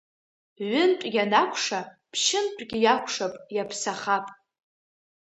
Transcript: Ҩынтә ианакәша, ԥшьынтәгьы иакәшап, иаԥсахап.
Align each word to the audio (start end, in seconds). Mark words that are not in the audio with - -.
Ҩынтә 0.69 1.05
ианакәша, 1.15 1.79
ԥшьынтәгьы 2.11 2.77
иакәшап, 2.81 3.33
иаԥсахап. 3.55 4.25